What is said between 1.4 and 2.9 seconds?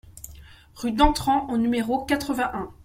au numéro quatre-vingt-un